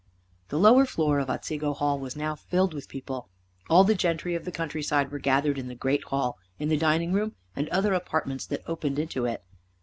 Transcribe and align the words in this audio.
The 0.49 0.57
lower 0.57 0.87
floor 0.87 1.19
of 1.19 1.29
Otsego 1.29 1.73
Hall 1.75 1.99
was 1.99 2.15
now 2.15 2.33
filled 2.33 2.73
with 2.73 2.89
people. 2.89 3.29
All 3.69 3.83
the 3.83 3.93
gentry 3.93 4.33
of 4.33 4.45
the 4.45 4.51
countryside 4.51 5.11
were 5.11 5.19
gathered 5.19 5.59
in 5.59 5.67
the 5.67 5.75
great 5.75 6.05
hall, 6.05 6.39
in 6.57 6.69
the 6.69 6.75
dining 6.75 7.13
room, 7.13 7.35
and 7.55 7.69
other 7.69 7.93
apartments 7.93 8.47
that 8.47 8.63
opened 8.67 8.97
into 8.97 9.25
it. 9.25 9.43